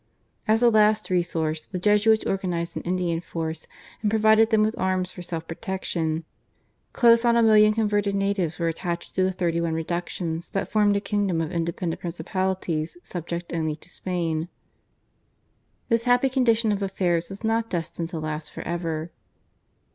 [0.47, 3.67] As a last resource the Jesuits organised an Indian force,
[4.01, 6.23] and provided them with arms for self protection.
[6.91, 10.95] Close on a million converted natives were attached to the thirty one Reductions that formed
[10.97, 14.49] a kingdom of independent principality subject only to Spain.
[15.87, 19.11] This happy condition of affairs was not destined to last forever.